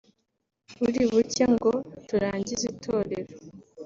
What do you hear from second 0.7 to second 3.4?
buri buke ngo turangize itorero